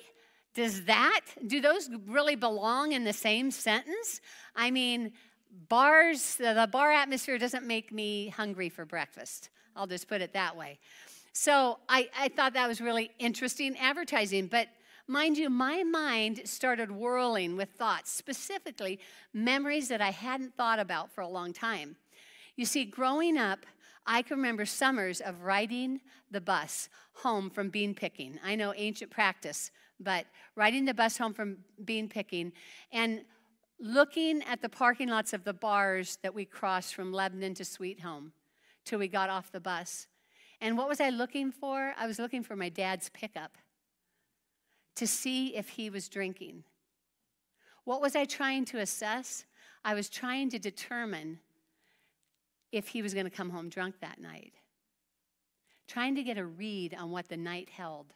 [0.56, 4.20] Does that, do those really belong in the same sentence?
[4.56, 5.14] I mean,
[5.70, 9.50] bars, the bar atmosphere doesn't make me hungry for breakfast.
[9.76, 10.80] I'll just put it that way.
[11.32, 14.68] So I, I thought that was really interesting advertising, but
[15.10, 19.00] Mind you, my mind started whirling with thoughts, specifically
[19.34, 21.96] memories that I hadn't thought about for a long time.
[22.56, 23.66] You see, growing up,
[24.06, 28.40] I can remember summers of riding the bus home from bean picking.
[28.46, 32.52] I know ancient practice, but riding the bus home from bean picking
[32.92, 33.22] and
[33.80, 38.02] looking at the parking lots of the bars that we crossed from Lebanon to Sweet
[38.02, 38.32] Home
[38.86, 40.06] till we got off the bus.
[40.62, 41.96] And what was I looking for?
[41.98, 43.58] I was looking for my dad's pickup
[45.00, 46.64] to see if he was drinking.
[47.86, 49.46] What was I trying to assess?
[49.86, 51.40] I was trying to determine
[52.74, 54.56] if he was going to come home drunk that night.
[55.88, 58.08] Trying to get a read on what the night held.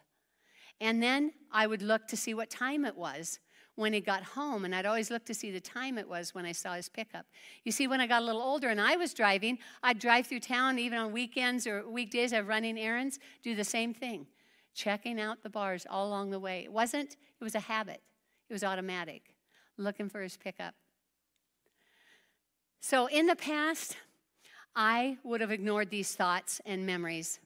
[0.82, 3.40] And then I would look to see what time it was
[3.76, 6.46] when he got home, and I'd always look to see the time it was when
[6.46, 7.26] I saw his pickup.
[7.64, 10.42] You see, when I got a little older and I was driving, I'd drive through
[10.42, 14.28] town even on weekends or weekdays, I'd running errands, do the same thing
[14.74, 16.64] checking out the bars all along the way.
[16.64, 18.02] It wasn't, it was a habit,
[18.50, 19.34] it was automatic,
[19.78, 20.76] looking for his pickup.
[22.82, 23.96] So in the past,
[24.76, 27.40] I would have ignored these thoughts and memories,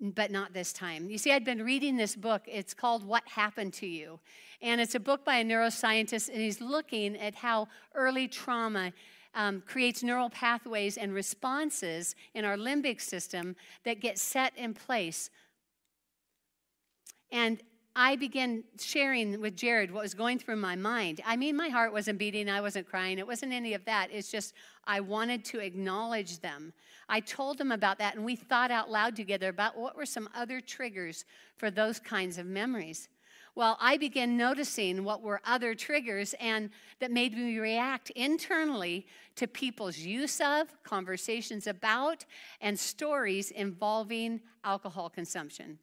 [0.00, 1.08] but not this time.
[1.08, 2.42] You see, I'd been reading this book.
[2.46, 4.20] It's called What Happened to You.
[4.60, 8.92] And it's a book by a neuroscientist, and he's looking at how early trauma
[9.34, 15.30] um, creates neural pathways and responses in our limbic system that get set in place.
[17.32, 17.62] And
[17.98, 21.22] I began sharing with Jared what was going through my mind.
[21.24, 24.10] I mean, my heart wasn't beating, I wasn't crying, it wasn't any of that.
[24.12, 24.52] It's just
[24.84, 26.74] I wanted to acknowledge them.
[27.08, 30.28] I told him about that, and we thought out loud together about what were some
[30.34, 31.24] other triggers
[31.56, 33.08] for those kinds of memories.
[33.54, 36.68] Well, I began noticing what were other triggers and
[37.00, 42.26] that made me react internally to people's use of, conversations about,
[42.60, 45.78] and stories involving alcohol consumption.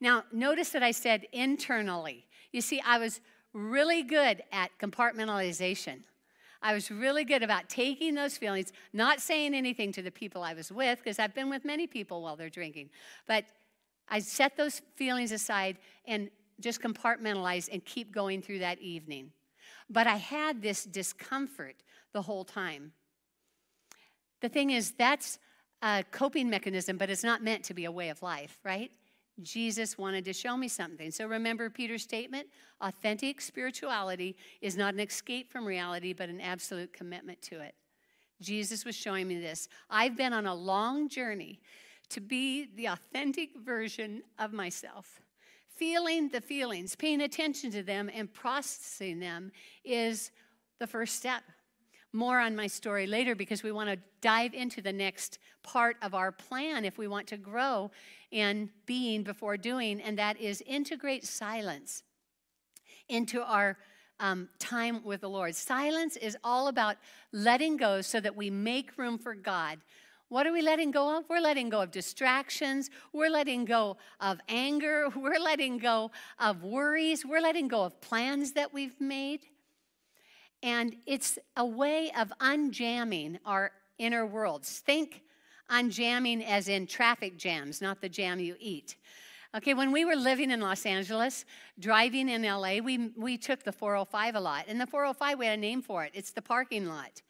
[0.00, 2.26] Now, notice that I said internally.
[2.52, 3.20] You see, I was
[3.52, 6.00] really good at compartmentalization.
[6.62, 10.54] I was really good about taking those feelings, not saying anything to the people I
[10.54, 12.90] was with, because I've been with many people while they're drinking.
[13.26, 13.44] But
[14.08, 19.32] I set those feelings aside and just compartmentalize and keep going through that evening.
[19.88, 21.76] But I had this discomfort
[22.12, 22.92] the whole time.
[24.40, 25.38] The thing is, that's
[25.82, 28.90] a coping mechanism, but it's not meant to be a way of life, right?
[29.42, 31.10] Jesus wanted to show me something.
[31.10, 32.48] So remember Peter's statement
[32.80, 37.74] authentic spirituality is not an escape from reality, but an absolute commitment to it.
[38.40, 39.68] Jesus was showing me this.
[39.90, 41.60] I've been on a long journey
[42.08, 45.20] to be the authentic version of myself.
[45.76, 49.52] Feeling the feelings, paying attention to them, and processing them
[49.84, 50.30] is
[50.78, 51.42] the first step.
[52.12, 56.14] More on my story later because we want to dive into the next part of
[56.14, 57.90] our plan if we want to grow
[58.30, 62.02] in being before doing, and that is integrate silence
[63.08, 63.76] into our
[64.20, 65.54] um, time with the Lord.
[65.54, 66.96] Silence is all about
[67.32, 69.78] letting go so that we make room for God.
[70.28, 71.24] What are we letting go of?
[71.28, 72.88] We're letting go of distractions.
[73.12, 75.08] We're letting go of anger.
[75.16, 77.26] We're letting go of worries.
[77.26, 79.40] We're letting go of plans that we've made.
[80.62, 84.78] And it's a way of unjamming our inner worlds.
[84.78, 85.22] Think
[85.70, 88.96] unjamming as in traffic jams, not the jam you eat.
[89.56, 91.44] Okay, when we were living in Los Angeles,
[91.78, 94.64] driving in LA, we, we took the 405 a lot.
[94.68, 97.22] And the 405, we had a name for it it's the parking lot.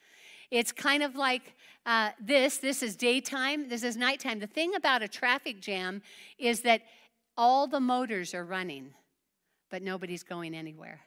[0.50, 1.54] It's kind of like
[1.86, 4.38] uh, this this is daytime, this is nighttime.
[4.38, 6.02] The thing about a traffic jam
[6.38, 6.82] is that
[7.36, 8.92] all the motors are running,
[9.70, 11.00] but nobody's going anywhere.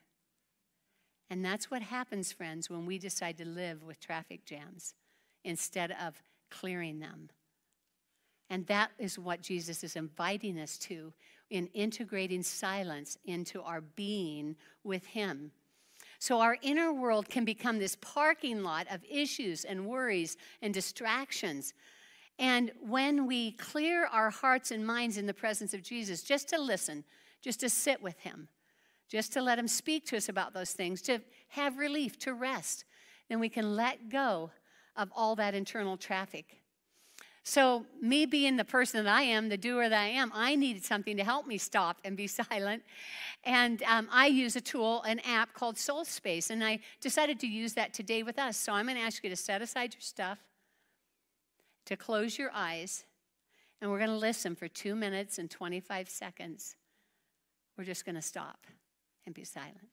[1.29, 4.93] And that's what happens, friends, when we decide to live with traffic jams
[5.43, 7.29] instead of clearing them.
[8.49, 11.13] And that is what Jesus is inviting us to
[11.49, 15.51] in integrating silence into our being with Him.
[16.19, 21.73] So our inner world can become this parking lot of issues and worries and distractions.
[22.39, 26.61] And when we clear our hearts and minds in the presence of Jesus, just to
[26.61, 27.03] listen,
[27.41, 28.47] just to sit with Him,
[29.13, 32.83] just to let Him speak to us about those things, to have relief, to rest,
[33.29, 34.49] then we can let go
[34.95, 36.45] of all that internal traffic.
[37.43, 40.83] So, me being the person that I am, the doer that I am, I needed
[40.83, 42.81] something to help me stop and be silent.
[43.43, 47.47] And um, I use a tool, an app called Soul Space, and I decided to
[47.47, 48.57] use that today with us.
[48.57, 50.39] So, I'm going to ask you to set aside your stuff,
[51.85, 53.05] to close your eyes,
[53.79, 56.77] and we're going to listen for two minutes and 25 seconds.
[57.77, 58.65] We're just going to stop
[59.25, 59.89] and be silent.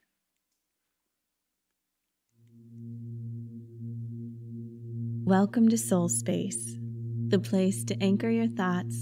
[5.24, 6.76] Welcome to Soul Space,
[7.28, 8.96] the place to anchor your thoughts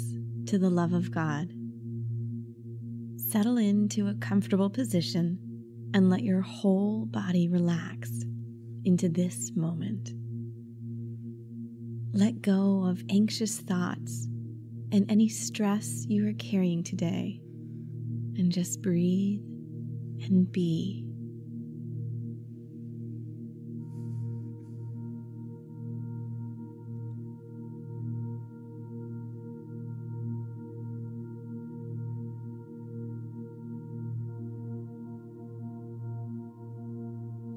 [0.47, 1.53] to the love of God.
[3.17, 5.38] Settle into a comfortable position
[5.95, 8.11] and let your whole body relax
[8.85, 10.12] into this moment.
[12.12, 14.27] Let go of anxious thoughts
[14.93, 17.41] and any stress you are carrying today,
[18.37, 19.48] and just breathe
[20.25, 21.05] and be.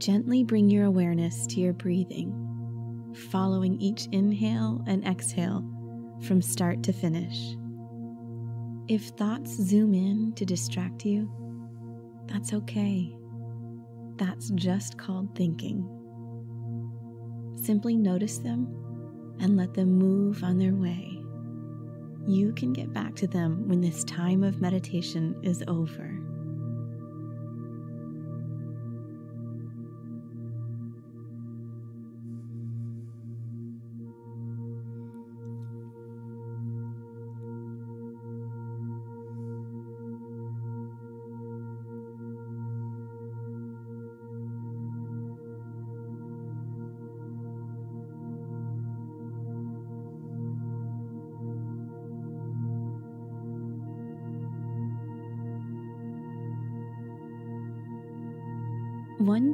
[0.02, 5.64] Gently bring your awareness to your breathing, following each inhale and exhale
[6.24, 7.56] from start to finish.
[8.88, 11.32] If thoughts zoom in to distract you,
[12.32, 13.14] that's okay.
[14.16, 15.88] That's just called thinking.
[17.62, 18.68] Simply notice them
[19.40, 21.18] and let them move on their way.
[22.28, 26.11] you can get back to them when this time of meditation is over.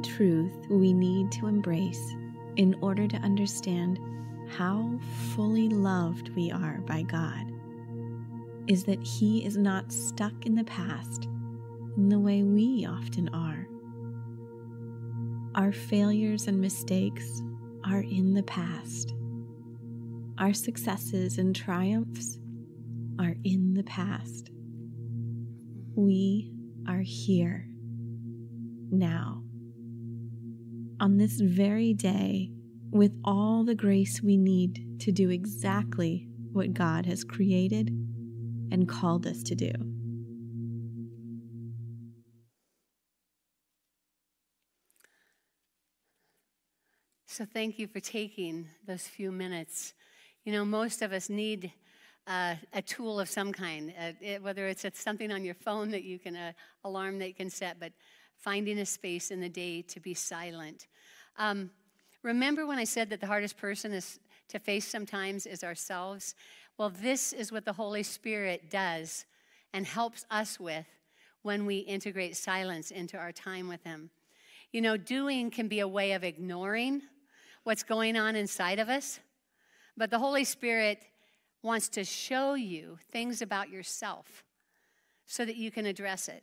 [0.02, 2.14] Truth we need to embrace
[2.56, 3.98] in order to understand
[4.48, 4.98] how
[5.34, 7.52] fully loved we are by God
[8.68, 11.24] is that He is not stuck in the past
[11.96, 13.66] in the way we often are.
[15.54, 17.42] Our failures and mistakes
[17.84, 19.14] are in the past.
[20.38, 22.38] Our successes and triumphs
[23.18, 24.50] are in the past.
[25.96, 26.52] We
[26.86, 27.66] are here
[28.90, 29.42] now
[31.00, 32.50] on this very day
[32.90, 37.88] with all the grace we need to do exactly what God has created
[38.70, 39.70] and called us to do.
[47.26, 49.94] So, thank you for taking those few minutes.
[50.44, 51.72] You know, most of us need
[52.26, 56.02] uh, a tool of some kind, uh, it, whether it's something on your phone that
[56.02, 56.52] you can, uh,
[56.84, 57.92] alarm that you can set, but
[58.38, 60.86] finding a space in the day to be silent.
[61.36, 61.70] Um,
[62.22, 66.34] remember when I said that the hardest person is to face sometimes is ourselves?
[66.76, 69.26] Well, this is what the Holy Spirit does
[69.72, 70.86] and helps us with
[71.42, 74.10] when we integrate silence into our time with Him.
[74.72, 77.02] You know, doing can be a way of ignoring
[77.64, 79.20] what's going on inside of us,
[79.96, 81.02] but the Holy Spirit
[81.62, 84.44] wants to show you things about yourself
[85.26, 86.42] so that you can address it.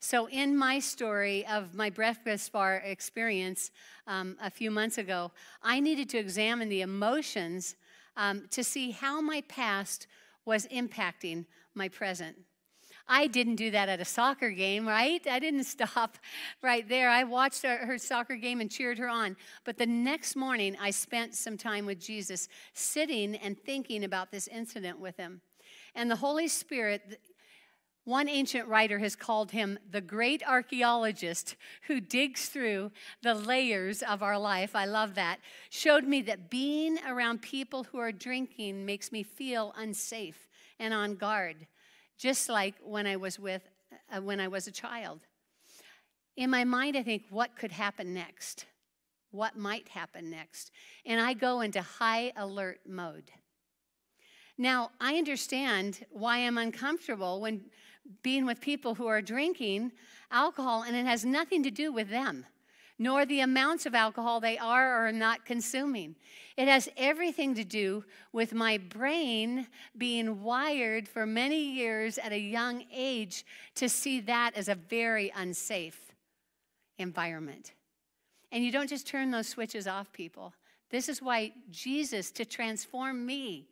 [0.00, 3.72] So, in my story of my breakfast bar experience
[4.06, 5.32] um, a few months ago,
[5.62, 7.74] I needed to examine the emotions
[8.16, 10.06] um, to see how my past
[10.44, 12.36] was impacting my present.
[13.08, 15.26] I didn't do that at a soccer game, right?
[15.26, 16.18] I didn't stop
[16.62, 17.08] right there.
[17.08, 19.36] I watched her, her, soccer game and cheered her on.
[19.64, 24.46] But the next morning, I spent some time with Jesus, sitting and thinking about this
[24.46, 25.40] incident with him.
[25.94, 27.20] And the Holy Spirit,
[28.08, 31.56] one ancient writer has called him the great archaeologist
[31.88, 32.90] who digs through
[33.22, 34.74] the layers of our life.
[34.74, 35.40] I love that.
[35.68, 40.48] Showed me that being around people who are drinking makes me feel unsafe
[40.78, 41.66] and on guard,
[42.16, 43.68] just like when I was with
[44.10, 45.20] uh, when I was a child.
[46.34, 48.64] In my mind, I think, what could happen next?
[49.32, 50.70] What might happen next?
[51.04, 53.30] And I go into high alert mode.
[54.56, 57.66] Now, I understand why I'm uncomfortable when
[58.22, 59.92] being with people who are drinking
[60.30, 62.46] alcohol, and it has nothing to do with them,
[62.98, 66.16] nor the amounts of alcohol they are or are not consuming.
[66.56, 72.38] It has everything to do with my brain being wired for many years at a
[72.38, 73.44] young age
[73.76, 76.12] to see that as a very unsafe
[76.98, 77.72] environment.
[78.50, 80.54] And you don't just turn those switches off, people.
[80.90, 83.68] This is why Jesus, to transform me,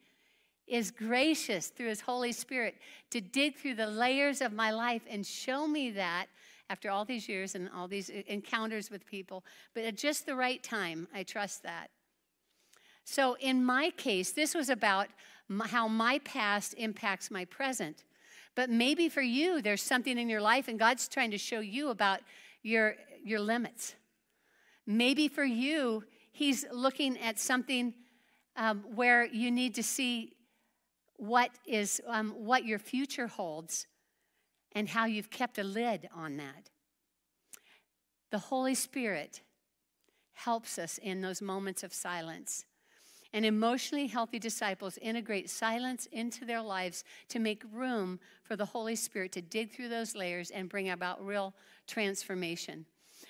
[0.66, 2.76] is gracious through his Holy Spirit
[3.10, 6.26] to dig through the layers of my life and show me that
[6.68, 9.44] after all these years and all these encounters with people,
[9.74, 11.90] but at just the right time, I trust that.
[13.04, 15.06] So, in my case, this was about
[15.66, 18.02] how my past impacts my present.
[18.56, 21.90] But maybe for you, there's something in your life, and God's trying to show you
[21.90, 22.20] about
[22.62, 23.94] your, your limits.
[24.86, 26.02] Maybe for you,
[26.32, 27.94] He's looking at something
[28.56, 30.35] um, where you need to see
[31.18, 33.86] what is um, what your future holds
[34.72, 36.70] and how you've kept a lid on that
[38.30, 39.40] the holy spirit
[40.34, 42.64] helps us in those moments of silence
[43.36, 48.96] and emotionally healthy disciples integrate silence into their lives to make room for the Holy
[48.96, 51.54] Spirit to dig through those layers and bring about real
[51.86, 52.86] transformation.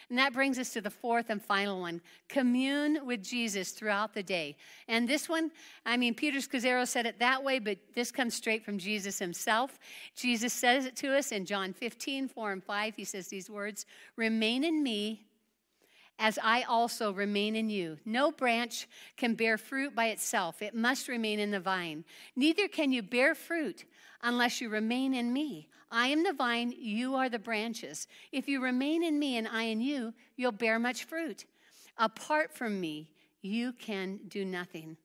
[0.08, 4.22] And that brings us to the fourth and final one commune with Jesus throughout the
[4.22, 4.56] day.
[4.86, 5.50] And this one,
[5.84, 9.78] I mean, Peter Scazzero said it that way, but this comes straight from Jesus himself.
[10.14, 12.94] Jesus says it to us in John 15, 4 and 5.
[12.94, 13.84] He says these words
[14.14, 15.26] Remain in me
[16.18, 17.98] as I also remain in you.
[18.04, 22.04] No branch can bear fruit by itself, it must remain in the vine.
[22.36, 23.84] Neither can you bear fruit
[24.22, 25.68] unless you remain in me.
[25.90, 28.08] I am the vine, you are the branches.
[28.32, 31.44] If you remain in me and I in you, you'll bear much fruit.
[31.96, 33.10] Apart from me,
[33.40, 34.96] you can do nothing.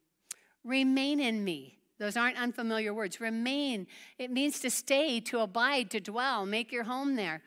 [0.64, 1.78] Remain in me.
[2.00, 3.22] Those aren't unfamiliar words.
[3.22, 3.86] Remain,
[4.18, 7.42] it means to stay, to abide, to dwell, make your home there.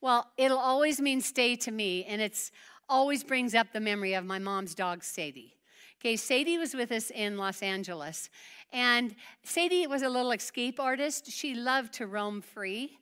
[0.00, 2.50] Well, it'll always mean stay to me, and it's
[2.88, 5.54] always brings up the memory of my mom's dog, Sadie.
[6.02, 8.28] Okay, Sadie was with us in Los Angeles,
[8.72, 11.30] and Sadie was a little escape artist.
[11.30, 12.98] She loved to roam free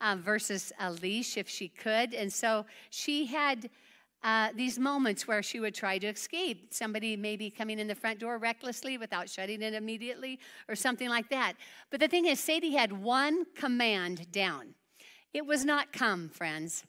[0.00, 3.70] uh, versus a leash if she could, and so she had
[4.24, 6.74] uh, these moments where she would try to escape.
[6.74, 11.28] Somebody maybe coming in the front door recklessly without shutting it immediately or something like
[11.28, 11.52] that.
[11.88, 14.74] But the thing is, Sadie had one command down.
[15.32, 16.82] It was not come, friends.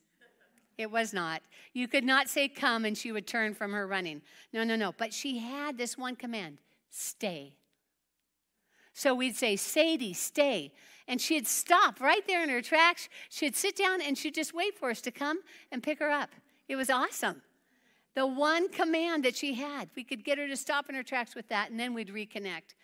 [0.78, 1.41] It was not.
[1.74, 4.22] You could not say come and she would turn from her running.
[4.53, 4.93] No, no, no.
[4.97, 6.57] But she had this one command
[6.89, 7.55] stay.
[8.93, 10.74] So we'd say, Sadie, stay.
[11.07, 13.09] And she'd stop right there in her tracks.
[13.30, 15.39] She'd sit down and she'd just wait for us to come
[15.72, 16.32] and pick her up.
[16.67, 17.41] It was awesome.
[18.13, 21.34] The one command that she had, we could get her to stop in her tracks
[21.34, 22.76] with that, and then we'd reconnect.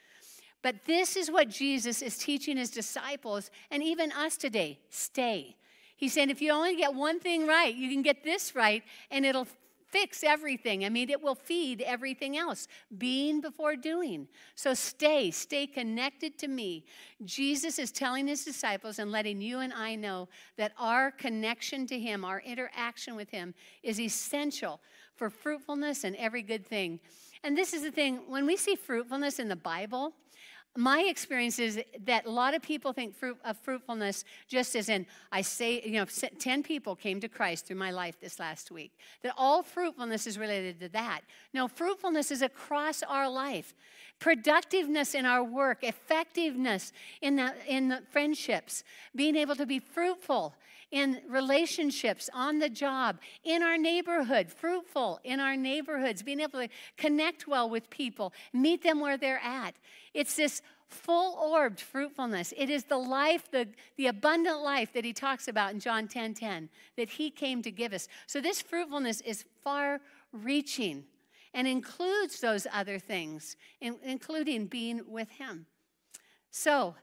[0.61, 5.55] But this is what Jesus is teaching his disciples and even us today stay.
[5.97, 9.25] He's saying if you only get one thing right, you can get this right, and
[9.25, 9.47] it'll
[9.89, 10.85] fix everything.
[10.85, 12.67] I mean, it will feed everything else.
[12.97, 14.27] Being before doing.
[14.55, 16.85] So stay, stay connected to me.
[17.23, 21.99] Jesus is telling his disciples and letting you and I know that our connection to
[21.99, 24.81] him, our interaction with him, is essential
[25.15, 26.99] for fruitfulness and every good thing.
[27.43, 30.13] And this is the thing when we see fruitfulness in the Bible,
[30.77, 35.07] my experience is that a lot of people think fruit, of fruitfulness just as in,
[35.31, 38.91] I say, you know, 10 people came to Christ through my life this last week,
[39.23, 41.21] that all fruitfulness is related to that.
[41.51, 43.73] No, fruitfulness is across our life.
[44.19, 48.83] Productiveness in our work, effectiveness in the, in the friendships,
[49.15, 50.55] being able to be fruitful
[50.91, 56.69] in relationships, on the job, in our neighborhood, fruitful in our neighborhoods, being able to
[56.95, 59.75] connect well with people, meet them where they're at.
[60.13, 62.53] It's this full orbed fruitfulness.
[62.55, 63.67] It is the life, the,
[63.97, 67.71] the abundant life that he talks about in John 10 10, that he came to
[67.71, 68.07] give us.
[68.25, 69.99] So this fruitfulness is far
[70.31, 71.03] reaching
[71.53, 75.65] and includes those other things, including being with him.
[76.51, 76.95] So,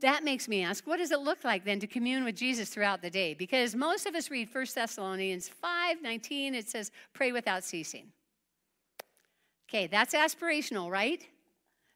[0.00, 3.02] that makes me ask, what does it look like then to commune with Jesus throughout
[3.02, 3.34] the day?
[3.34, 8.12] Because most of us read 1 Thessalonians 5 19, it says, pray without ceasing.
[9.68, 11.22] Okay, that's aspirational, right?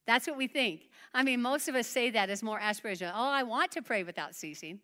[0.06, 0.88] That's what we think.
[1.14, 3.12] I mean, most of us say that as more aspirational.
[3.14, 4.80] Oh, I want to pray without ceasing.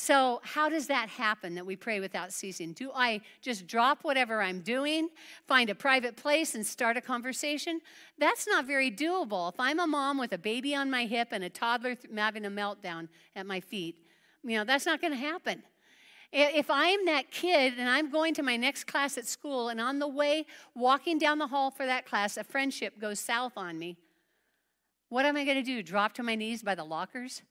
[0.00, 2.72] So, how does that happen that we pray without ceasing?
[2.72, 5.08] Do I just drop whatever I'm doing,
[5.48, 7.80] find a private place, and start a conversation?
[8.16, 9.52] That's not very doable.
[9.52, 12.48] If I'm a mom with a baby on my hip and a toddler having a
[12.48, 13.96] meltdown at my feet,
[14.44, 15.64] you know, that's not going to happen.
[16.32, 19.98] If I'm that kid and I'm going to my next class at school, and on
[19.98, 20.46] the way
[20.76, 23.96] walking down the hall for that class, a friendship goes south on me,
[25.08, 25.82] what am I going to do?
[25.82, 27.42] Drop to my knees by the lockers?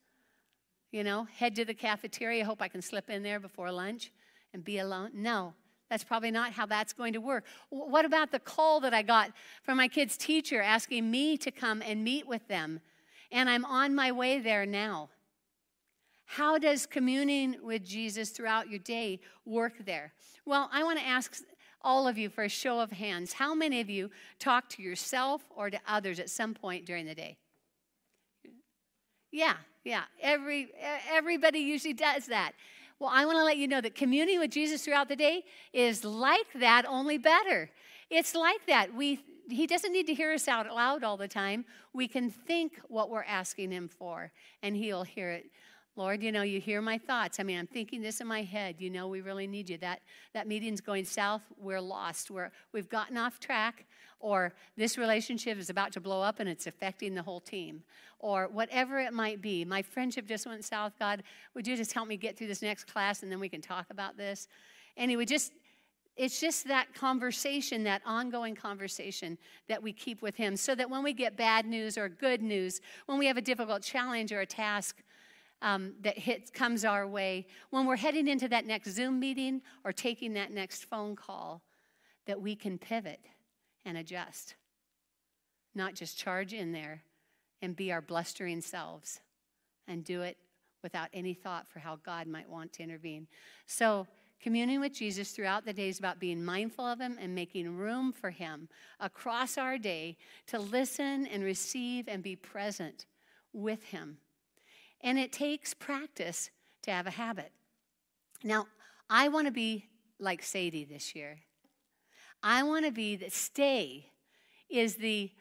[0.91, 4.11] You know, head to the cafeteria, hope I can slip in there before lunch
[4.53, 5.11] and be alone.
[5.13, 5.53] No,
[5.89, 7.45] that's probably not how that's going to work.
[7.69, 9.31] What about the call that I got
[9.63, 12.79] from my kid's teacher asking me to come and meet with them?
[13.31, 15.09] And I'm on my way there now.
[16.25, 20.13] How does communing with Jesus throughout your day work there?
[20.45, 21.37] Well, I want to ask
[21.81, 23.33] all of you for a show of hands.
[23.33, 27.15] How many of you talk to yourself or to others at some point during the
[27.15, 27.37] day?
[29.31, 29.55] Yeah,
[29.87, 30.03] yeah.
[30.21, 30.69] Every
[31.09, 32.51] everybody usually does that.
[32.99, 36.03] Well, I want to let you know that communing with Jesus throughout the day is
[36.03, 37.69] like that, only better.
[38.09, 38.93] It's like that.
[38.93, 41.63] We he doesn't need to hear us out loud all the time.
[41.93, 44.31] We can think what we're asking him for,
[44.61, 45.49] and he'll hear it.
[45.97, 47.39] Lord, you know, you hear my thoughts.
[47.39, 48.75] I mean, I'm thinking this in my head.
[48.77, 49.79] You know, we really need you.
[49.79, 50.01] That
[50.33, 51.41] that meeting's going south.
[51.59, 52.29] We're lost.
[52.29, 53.85] We're we've gotten off track
[54.19, 57.83] or this relationship is about to blow up and it's affecting the whole team,
[58.19, 59.63] or whatever it might be.
[59.63, 60.93] My friendship just went south.
[60.97, 61.23] God,
[61.53, 63.87] would you just help me get through this next class and then we can talk
[63.89, 64.47] about this?
[64.95, 65.51] Anyway, just
[66.15, 69.37] it's just that conversation, that ongoing conversation
[69.67, 72.81] that we keep with Him, so that when we get bad news or good news,
[73.05, 75.03] when we have a difficult challenge or a task
[75.61, 79.91] um, that hits, comes our way, when we're heading into that next Zoom meeting or
[79.91, 81.61] taking that next phone call,
[82.25, 83.21] that we can pivot
[83.85, 84.55] and adjust,
[85.73, 87.03] not just charge in there
[87.61, 89.21] and be our blustering selves
[89.87, 90.37] and do it
[90.83, 93.27] without any thought for how God might want to intervene.
[93.65, 94.05] So,
[94.39, 98.13] communing with Jesus throughout the day is about being mindful of Him and making room
[98.13, 103.07] for Him across our day to listen and receive and be present
[103.53, 104.17] with Him.
[105.01, 106.49] And it takes practice
[106.83, 107.51] to have a habit.
[108.43, 108.67] Now,
[109.09, 109.85] I want to be
[110.19, 111.39] like Sadie this year.
[112.43, 114.11] I want to be the stay
[114.69, 115.31] is the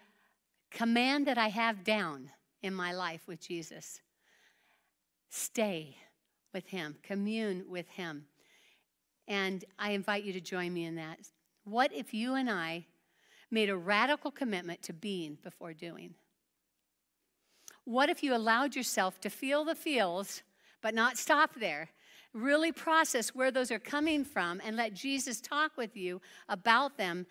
[0.70, 2.30] command that I have down
[2.62, 4.00] in my life with Jesus.
[5.28, 5.96] Stay
[6.52, 8.26] with Him, commune with Him.
[9.28, 11.18] And I invite you to join me in that.
[11.64, 12.86] What if you and I
[13.50, 16.14] made a radical commitment to being before doing?
[17.86, 20.42] What if you allowed yourself to feel the feels,
[20.82, 21.90] but not stop there?
[22.34, 27.26] Really process where those are coming from and let Jesus talk with you about them.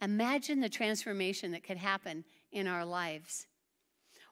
[0.00, 3.46] Imagine the transformation that could happen in our lives.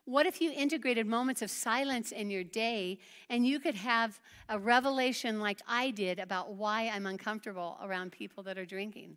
[0.04, 4.58] What if you integrated moments of silence in your day and you could have a
[4.58, 9.16] revelation like I did about why I'm uncomfortable around people that are drinking?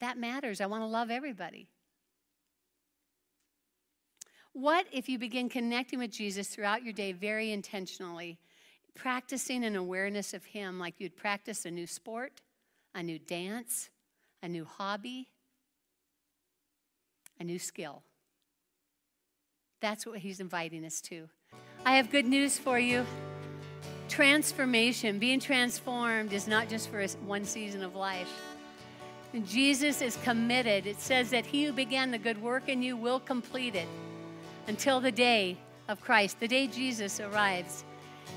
[0.00, 0.60] That matters.
[0.60, 1.68] I want to love everybody.
[4.54, 8.38] What if you begin connecting with Jesus throughout your day very intentionally,
[8.94, 12.40] practicing an awareness of Him like you'd practice a new sport,
[12.94, 13.90] a new dance,
[14.44, 15.26] a new hobby,
[17.40, 18.04] a new skill?
[19.80, 21.28] That's what He's inviting us to.
[21.84, 23.04] I have good news for you.
[24.08, 28.30] Transformation, being transformed, is not just for one season of life.
[29.44, 30.86] Jesus is committed.
[30.86, 33.88] It says that he who began the good work in you will complete it
[34.68, 35.56] until the day
[35.88, 37.84] of Christ, the day Jesus arrives.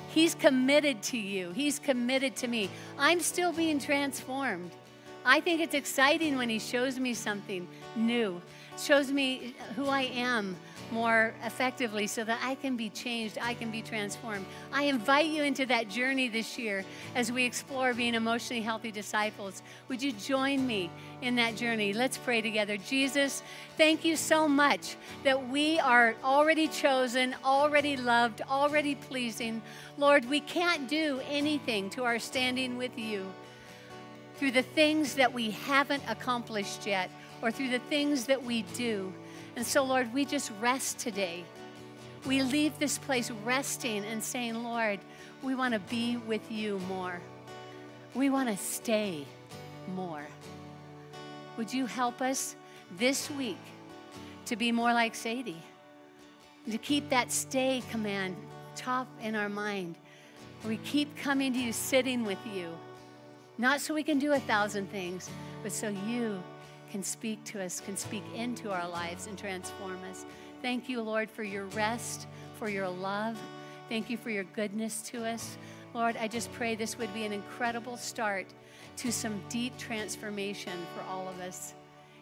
[0.10, 2.70] He's committed to you, He's committed to me.
[2.98, 4.72] I'm still being transformed.
[5.28, 7.68] I think it's exciting when He shows me something
[7.98, 8.42] new,
[8.78, 10.56] shows me who I am,
[10.90, 14.46] more effectively so that I can be changed, I can be transformed.
[14.72, 19.62] I invite you into that journey this year as we explore being emotionally healthy disciples.
[19.90, 20.90] Would you join me
[21.22, 21.92] in that journey?
[21.92, 22.78] Let's pray together.
[22.78, 23.44] Jesus,
[23.76, 29.62] thank you so much that we are already chosen, already loved, already pleasing.
[29.98, 33.26] Lord, we can't do anything to our standing with you
[34.38, 37.10] through the things that we haven't accomplished yet
[37.42, 39.12] or through the things that we do.
[39.56, 41.44] And so, Lord, we just rest today.
[42.26, 45.00] We leave this place resting and saying, Lord,
[45.42, 47.20] we want to be with you more.
[48.14, 49.26] We want to stay
[49.96, 50.26] more.
[51.58, 52.56] Would you help us
[52.98, 53.58] this week
[54.46, 55.62] to be more like Sadie?
[56.70, 58.36] To keep that stay command
[58.76, 59.96] top in our mind.
[60.66, 62.70] We keep coming to you, sitting with you.
[63.58, 65.30] Not so we can do a thousand things,
[65.64, 66.42] but so you
[66.92, 70.26] can speak to us, can speak into our lives and transform us.
[70.62, 72.28] Thank you, Lord, for your rest,
[72.60, 73.38] for your love.
[73.90, 75.58] Thank you for your goodness to us.
[75.94, 78.46] Lord, I just pray this would be an incredible start
[78.98, 81.74] to some deep transformation for all of us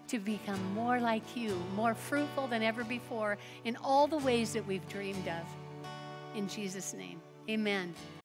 [0.08, 4.66] to become more like you, more fruitful than ever before in all the ways that
[4.68, 5.44] we've dreamed of.
[6.36, 7.20] In Jesus' name,
[7.50, 7.94] amen.